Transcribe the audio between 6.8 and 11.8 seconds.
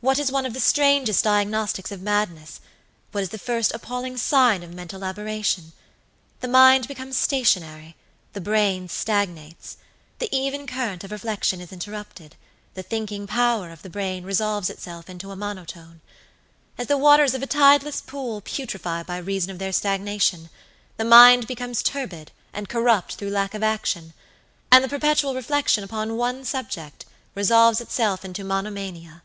becomes stationary; the brain stagnates; the even current of reflection is